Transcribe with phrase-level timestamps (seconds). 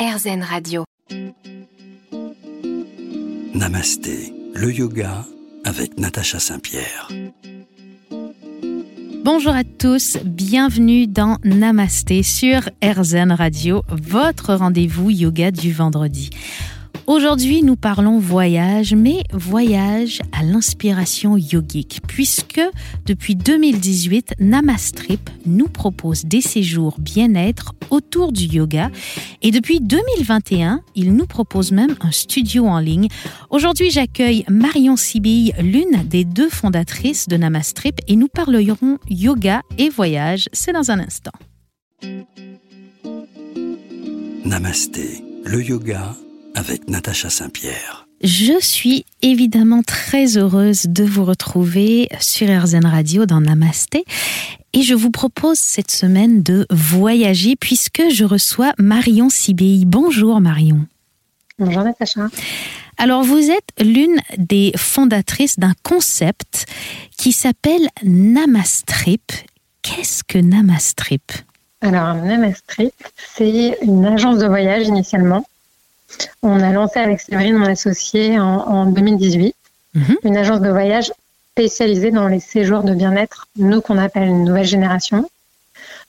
[0.00, 0.84] RZN Radio.
[3.52, 5.26] Namasté, le yoga
[5.66, 7.08] avec Natacha Saint-Pierre.
[9.22, 16.30] Bonjour à tous, bienvenue dans Namasté sur RZN Radio, votre rendez-vous yoga du vendredi.
[17.10, 22.60] Aujourd'hui, nous parlons voyage, mais voyage à l'inspiration yogique, puisque
[23.04, 28.92] depuis 2018, Namastrip nous propose des séjours bien-être autour du yoga.
[29.42, 33.08] Et depuis 2021, il nous propose même un studio en ligne.
[33.50, 39.88] Aujourd'hui, j'accueille Marion Sibille, l'une des deux fondatrices de Namastrip, et nous parlerons yoga et
[39.88, 40.48] voyage.
[40.52, 41.32] C'est dans un instant.
[44.44, 46.14] Namasté, le yoga
[46.60, 48.06] avec Natacha Saint-Pierre.
[48.22, 54.04] Je suis évidemment très heureuse de vous retrouver sur RZN Radio dans Namasté
[54.74, 59.86] et je vous propose cette semaine de voyager puisque je reçois Marion Sibéi.
[59.86, 60.86] Bonjour Marion.
[61.58, 62.28] Bonjour Natacha.
[62.98, 66.66] Alors vous êtes l'une des fondatrices d'un concept
[67.16, 69.32] qui s'appelle Namastrip.
[69.80, 71.32] Qu'est-ce que Namastrip?
[71.80, 72.92] Alors Namastrip,
[73.34, 75.46] c'est une agence de voyage initialement
[76.42, 79.54] on a lancé avec Séverine, mon associé, en, 2018,
[79.94, 80.16] mhm.
[80.24, 81.12] une agence de voyage
[81.52, 85.28] spécialisée dans les séjours de bien-être, nous qu'on appelle une nouvelle génération,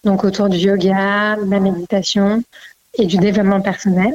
[0.04, 2.44] donc autour du yoga, de la méditation
[2.98, 4.14] et du développement personnel.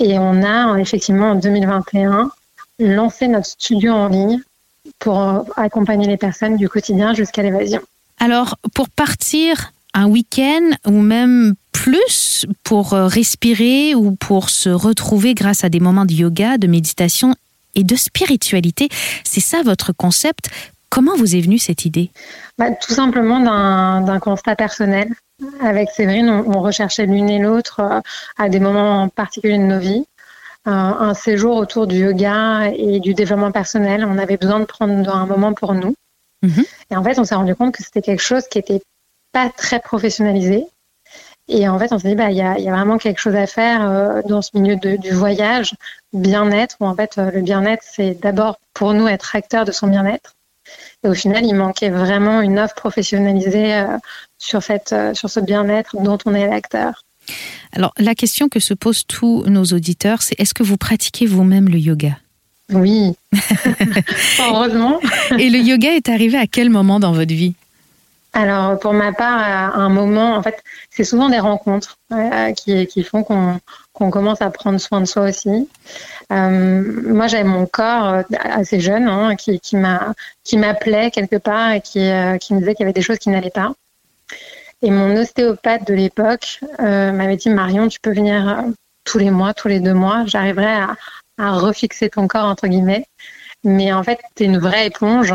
[0.00, 2.30] Et on a effectivement en 2021
[2.78, 4.40] lancé notre studio en ligne
[4.98, 7.80] pour accompagner les personnes du quotidien jusqu'à l'évasion.
[8.20, 11.54] Alors, pour partir un week-end ou même
[11.88, 16.66] plus pour euh, respirer ou pour se retrouver grâce à des moments de yoga, de
[16.66, 17.34] méditation
[17.74, 18.90] et de spiritualité.
[19.24, 20.50] C'est ça votre concept.
[20.90, 22.10] Comment vous est venue cette idée?
[22.58, 25.08] Bah, Tout simplement d'un constat personnel.
[25.62, 28.00] Avec Séverine, on, recherchait l'une et l'autre euh,
[28.36, 30.04] à des moments particuliers de nos vies.
[30.66, 34.04] un séjour autour du yoga et du développement personnel.
[34.04, 35.94] On avait besoin de prendre un moment pour nous.
[36.42, 36.64] Mhm.
[36.90, 38.82] Et en fait, on s'est rendu compte que c'était quelque chose qui n'était
[39.32, 40.66] pas très professionnalisé.
[41.48, 43.34] Et en fait, on s'est dit, bah, il y, a, y, a, vraiment quelque chose
[43.34, 45.74] à faire euh, dans ce milieu de, du voyage,
[46.12, 49.86] bien-être, où en fait, euh, le bien-être, c'est d'abord pour nous être acteur de son
[49.86, 50.34] bien-être.
[51.02, 53.86] Et au final, il manquait vraiment une offre professionnalisée euh,
[54.36, 57.04] sur, cette, sur ce bien-être dont on est l'acteur.
[57.72, 61.68] Alors, la question que se posent tous nos auditeurs, c'est est-ce que vous pratiquez vous-même
[61.68, 62.18] le yoga?
[62.70, 63.14] Oui,
[64.40, 65.00] heureusement.
[65.38, 67.54] Et le yoga est arrivé à quel moment dans votre vie?
[68.38, 73.02] Alors pour ma part, à un moment, en fait, c'est souvent des rencontres euh, qui,
[73.02, 75.68] font qu'on commence à prendre soin de soi aussi.
[76.30, 81.98] Euh, moi, j'avais mon corps euh, assez jeune hein, qui, m'appelait quelque part et qui,
[81.98, 83.72] me disait qu'il y avait des choses qui n'allaient pas.
[84.82, 88.62] Et mon ostéopathe de l'époque m'avait dit Marion, tu peux venir
[89.02, 90.76] tous les mois, tous les deux mois, j'arriverai
[91.38, 93.04] à refixer ton corps entre guillemets
[93.64, 95.34] mais en fait, tu es une vraie éponge.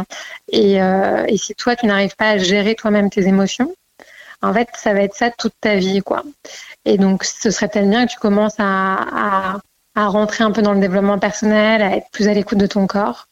[0.53, 3.73] Euh, et, si toi, tu n'arrives pas à gérer toi-même tes émotions,
[4.41, 6.23] en fait, ça va être ça toute ta vie, quoi.
[6.85, 9.59] Et donc, ce serait peut-être bien que tu commences à,
[9.95, 12.88] à, rentrer un peu dans le développement personnel, à être plus à l'écoute de ton
[12.88, 13.28] corps.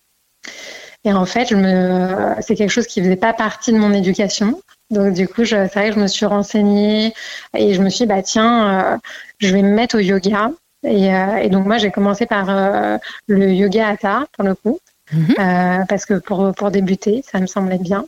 [1.04, 4.62] Et en fait, me, c'est quelque chose qui faisait pas partie de mon éducation.
[4.92, 7.14] Donc, du coup, c'est vrai que je me suis renseignée
[7.56, 8.98] et je me suis dit, bah, tiens, euh,
[9.40, 10.52] je vais me mettre au yoga.
[10.84, 12.98] Et, euh, et donc moi, j'ai commencé par euh,
[13.28, 14.80] le yoga hatha pour le coup,
[15.14, 15.36] mhm.
[15.40, 18.06] euh, parce que pour pour débuter, ça me semblait bien.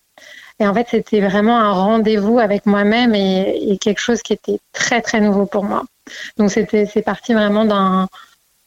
[0.59, 4.59] Et en fait, c'était vraiment un rendez-vous avec moi-même et, et, quelque chose qui était
[4.71, 5.83] très très nouveau pour moi.
[6.37, 8.07] Donc c'était c'est parti vraiment d'un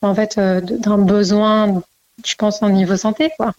[0.03, 1.83] en fait d'un besoin,
[2.25, 3.55] je pense, au niveau santé, quoi.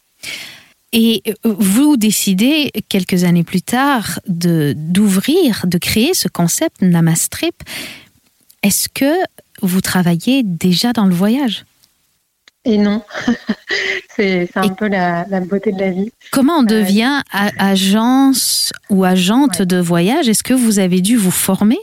[0.94, 7.56] Et vous décidez quelques années plus tard de d'ouvrir, de créer ce concept Namastrip.
[8.64, 9.14] Est-ce que
[9.62, 11.66] vous travaillez déjà dans le voyage.
[12.66, 13.02] Et non,
[14.16, 16.12] c'est un peu la, beauté de la vie.
[16.32, 20.28] Comment on euh, devient agence ou agente de voyage?
[20.28, 21.80] Est-ce que vous avez dû vous former?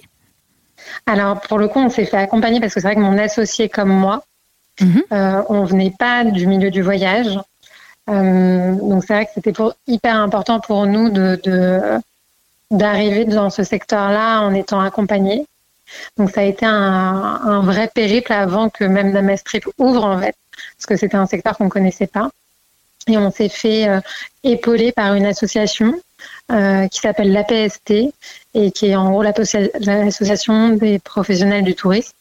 [1.07, 3.71] Alors pour le coup, on s'est fait accompagner parce que c'est vrai que mon associé
[3.71, 4.25] comme moi,
[4.81, 5.03] mhm.
[5.12, 7.38] euh, on venait pas du milieu du voyage.
[8.11, 9.55] Euh, donc c'est vrai que c'était
[9.87, 11.41] hyper important pour nous de
[12.71, 15.47] d'arriver dans ce secteur-là en étant accompagnés.
[16.17, 20.35] Donc ça a été un, vrai périple avant que même Namastrip ouvre en fait,
[20.77, 22.31] parce que c'était un secteur qu'on ne connaissait pas.
[23.07, 24.01] Et on s'est fait euh,
[24.45, 25.95] épauler par une association
[26.51, 27.93] euh, qui s'appelle l'APST
[28.55, 32.13] et qui est en gros l'association des professionnels du tourisme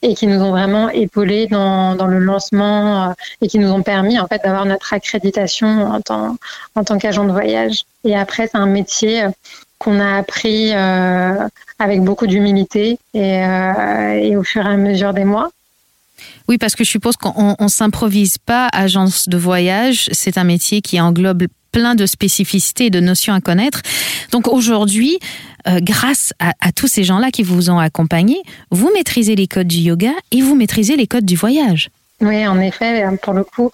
[0.00, 4.18] et qui nous ont vraiment épaulés dans, le lancement euh, et qui nous ont permis
[4.18, 6.36] en fait d'avoir notre accréditation en tant,
[6.74, 7.84] en tant qu'agent de voyage.
[8.02, 9.24] Et après, c'est un métier
[9.82, 13.40] qu'on a appris avec beaucoup d'humilité et,
[14.22, 15.50] et au fur et à mesure des mois.
[16.48, 20.08] Oui, parce que je suppose qu'on ne s'improvise pas agence de voyage.
[20.12, 23.82] C'est un métier qui englobe plein de spécificités et de notions à connaître.
[24.30, 25.18] Donc aujourd'hui,
[25.66, 29.78] euh, grâce à, tous ces gens-là qui vous ont accompagné, vous maîtrisez les codes du
[29.78, 31.90] yoga et vous maîtrisez les codes du voyage.
[32.20, 33.70] Oui, en effet, pour le coup,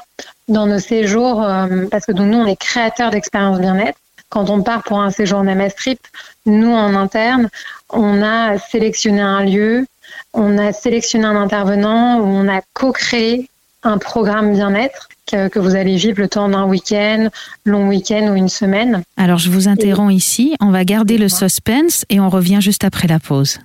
[0.46, 3.98] dans nos séjours, euh, parce que nous, on est créateurs d'expériences bien-être.
[4.28, 6.00] Quand on part pour un séjour Namastrip,
[6.46, 7.48] nous, en interne,
[7.90, 9.86] on a sélectionné un lieu,
[10.34, 13.48] on a sélectionné un intervenant, on a co-créé
[13.82, 17.28] un programme bien-être que, vous allez vivre le temps d'un week-end,
[17.64, 19.02] long week-end ou une semaine.
[19.16, 23.08] Alors je vous interromps ici, on va garder le suspense et on revient juste après
[23.08, 23.58] la pause.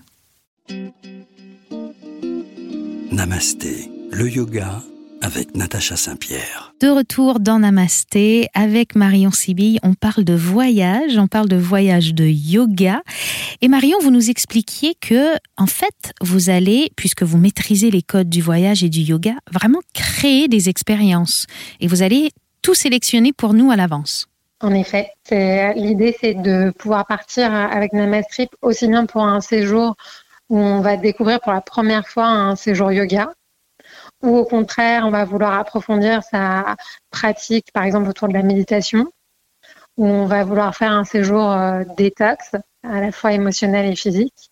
[3.12, 4.82] Namasté, le yoga
[5.24, 6.74] avec Natacha Saint-Pierre.
[6.82, 12.14] De retour dans Namasté avec Marion Sibille, on parle de voyage, on parle de voyage
[12.14, 13.02] de yoga.
[13.62, 18.30] Et Marion, vous nous expliquiez que, en fait, vous allez, puisque vous maîtrisez les codes
[18.30, 21.48] du voyage et du yoga, vraiment créer des expériences.
[21.80, 22.32] Et vous allez
[22.62, 24.28] tout sélectionner pour nous à l'avance.
[24.62, 25.12] En effet,
[25.76, 29.96] l'idée c'est de pouvoir partir avec Namastrip aussi bien pour un séjour
[30.50, 33.34] où on va découvrir pour la première fois un séjour yoga,
[34.24, 36.76] ou au contraire, on va vouloir approfondir sa
[37.12, 39.12] pratique, par exemple autour de la méditation,
[39.98, 44.50] ou on va vouloir faire un séjour euh, détox, à la fois émotionnel et physique.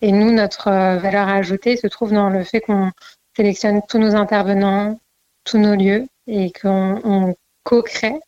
[0.00, 2.90] Et nous, notre euh, valeur ajoutée se trouve dans le fait qu'on
[3.36, 4.98] sélectionne tous nos intervenants,
[5.44, 8.18] tous nos lieux, et qu'on co-crée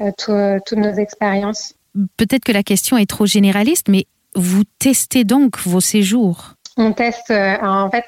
[0.00, 1.74] euh, toutes nos expériences.
[2.16, 6.54] Peut-être que la question est trop généraliste, mais vous testez donc vos séjours?
[6.78, 8.04] On teste, en fait,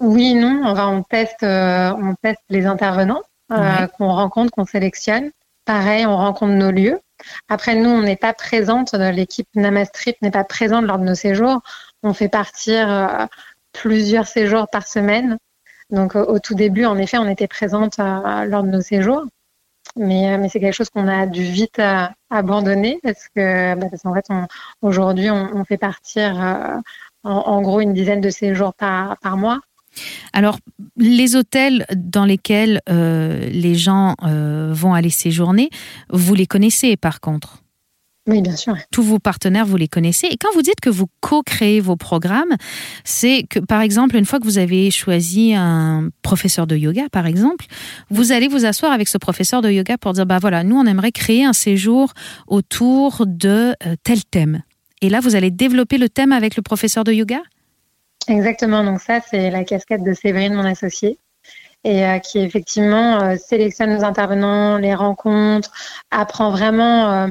[0.00, 0.62] oui, non.
[0.64, 3.22] On, va, on, teste, euh, on teste les intervenants
[3.52, 5.30] euh, qu'on rencontre, qu'on sélectionne.
[5.64, 7.00] Pareil, on rencontre nos lieux.
[7.48, 11.60] Après, nous, on n'est pas présente, l'équipe Namastrip n'est pas présente lors de nos séjours.
[12.02, 13.26] On fait partir euh,
[13.72, 15.36] plusieurs séjours par semaine.
[15.90, 19.24] Donc, au tout début, en effet, on était présente lors de nos séjours.
[19.96, 21.80] Mais, mais c'est quelque chose qu'on a dû vite
[22.30, 24.26] abandonner parce que, bah, qu'en fait,
[24.82, 26.36] aujourd'hui, on, fait partir
[27.24, 29.60] en, en, gros une dizaine de séjours par, par mois.
[30.32, 30.58] Alors,
[30.96, 35.70] les hôtels dans lesquels euh, les gens euh, vont aller séjourner,
[36.10, 37.62] vous les connaissez par contre
[38.28, 38.76] oui, bien sûr.
[38.92, 40.26] Tous vos partenaires, vous les connaissez.
[40.26, 42.56] Et quand vous dites que vous co-créez vos programmes,
[43.02, 47.26] c'est que, par exemple, une fois que vous avez choisi un professeur de yoga, par
[47.26, 47.64] exemple,
[48.10, 50.84] vous allez vous asseoir avec ce professeur de yoga pour dire, bah voilà, nous, on
[50.84, 52.12] aimerait créer un séjour
[52.46, 54.62] autour de euh, tel thème.
[55.00, 57.40] Et là, vous allez développer le thème avec le professeur de yoga?
[58.28, 61.18] Exactement, donc ça c'est la casquette de Séverine, mon associée,
[61.84, 65.72] et euh, qui effectivement euh, sélectionne nos intervenants, les rencontre,
[66.10, 67.28] apprend vraiment euh,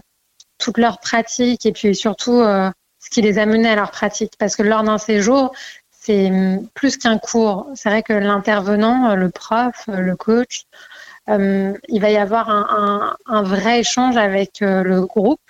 [0.57, 4.33] toutes leurs pratiques et puis surtout ce qui les a menés à leur pratique.
[4.39, 5.53] Parce que lors d'un séjour,
[5.91, 7.67] c'est hum, plus qu'un cours.
[7.75, 10.63] C'est vrai que l'intervenant, le prof, le coach,
[11.27, 15.41] il va y avoir un, vrai échange avec le groupe.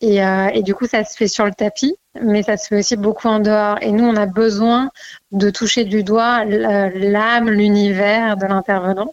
[0.00, 3.28] Et, du coup, ça se fait sur le tapis mais ça se fait aussi beaucoup
[3.28, 3.78] en dehors.
[3.80, 4.90] Et nous, on a besoin
[5.32, 9.12] de toucher du doigt l'âme, l'univers de l'intervenant.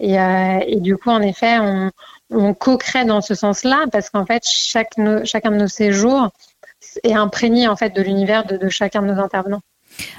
[0.00, 1.58] Et, euh, du coup, en effet,
[2.30, 6.30] on, co-crée dans ce sens-là parce qu'en fait, chacun de nos séjours
[7.02, 9.62] est imprégné en fait de l'univers de, de, chacun de nos intervenants.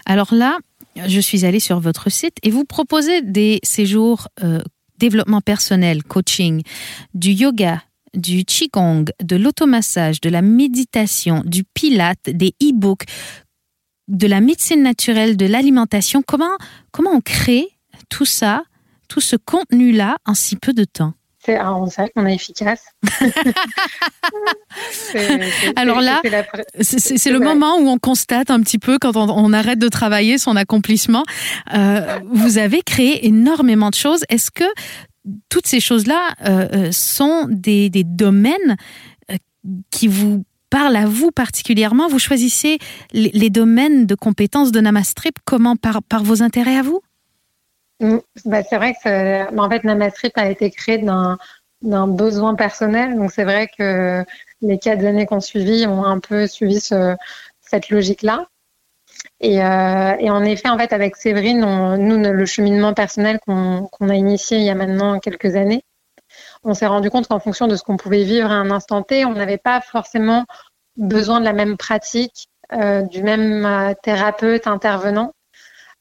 [0.06, 0.58] Alors là,
[0.96, 4.60] je suis allée sur votre site et vous proposez des séjours euh,
[4.98, 6.64] développement personnel, coaching,
[7.14, 7.82] du yoga,
[8.14, 13.06] du qigong, de l'automassage, de la méditation, du pilate, des e-books,
[14.08, 16.22] de la médecine naturelle, de l'alimentation.
[16.26, 16.58] Comment,
[16.92, 17.68] comment on crée
[18.10, 18.64] tout ça,
[19.08, 21.14] tout ce contenu-là en si peu de temps?
[21.44, 22.84] C'est on sait qu'on est efficace.
[25.76, 26.22] Alors là,
[26.82, 30.56] c'est le moment où on constate un petit peu quand on, arrête de travailler son
[30.56, 31.24] accomplissement.
[31.74, 34.24] Euh, vous avez créé énormément de choses.
[34.30, 34.66] Est-ce que
[35.50, 38.78] toutes ces choses-là euh, euh, sont des, domaines
[39.30, 39.36] euh,
[39.90, 42.08] qui vous parlent à vous particulièrement.
[42.08, 42.80] Vous choisissez
[43.14, 47.02] les, domaines de compétences de Namastrip comment par, par vos intérêts à vous?
[48.00, 53.16] Mm, bah, C'est vrai que en fait, Namastrip a été créé d'un besoin personnel.
[53.16, 54.24] Donc c'est vrai que
[54.62, 58.48] les quatre années qu'on suivi ont un peu suivi cette logique-là.
[59.44, 61.62] Euh, et, en effet, en fait, avec Séverine,
[61.98, 65.84] nous, le cheminement personnel qu'on a initié il y a maintenant quelques années,
[66.64, 69.26] on s'est rendu compte qu'en fonction de ce qu'on pouvait vivre à un instant T,
[69.26, 70.46] on n'avait pas forcément
[70.96, 75.34] besoin de la même pratique, euh, du même euh, thérapeute intervenant.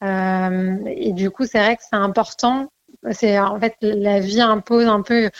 [0.02, 2.68] et du coup, c'est vrai que c'est important.
[3.12, 5.30] C'est en fait la vie impose un peu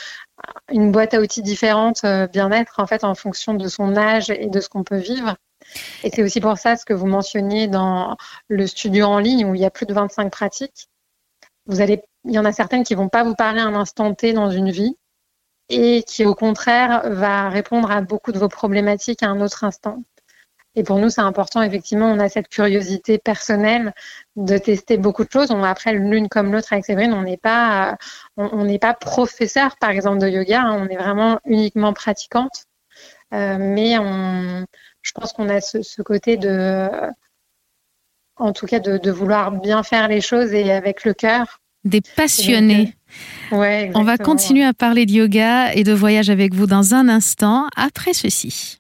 [0.71, 4.61] une boîte à outils différente bien-être en fait en fonction de son âge et de
[4.61, 5.37] ce qu'on peut vivre.
[6.05, 8.17] Et c'est aussi pour ça ce que vous mentionniez dans
[8.49, 10.89] le studio en ligne où il y a plus de 25 pratiques.
[11.69, 14.71] Il y en a certaines qui vont pas vous parler un instant T dans une
[14.71, 14.97] vie
[15.69, 20.03] et qui au contraire va répondre à beaucoup de vos problématiques à un autre instant.
[20.77, 23.93] Et pour nous, c'est important, effectivement, on a cette curiosité personnelle
[24.37, 25.51] de tester beaucoup de choses.
[25.51, 27.97] On, après, l'une comme l'autre avec Séverine, on n'est pas,
[28.37, 30.63] on n'est pas professeur, par exemple, de yoga.
[30.63, 30.79] Hein.
[30.81, 32.67] on est vraiment uniquement pratiquante.
[33.33, 34.65] Euh, mais on,
[35.03, 36.89] je pense qu'on a ce, côté de,
[38.37, 41.61] en tout cas, de, vouloir bien faire les choses et avec le cœur.
[41.85, 42.95] Des passionnés.
[43.53, 47.09] ouais, on va continuer à parler de yoga et de voyage avec vous dans un
[47.09, 48.80] instant, après ceci.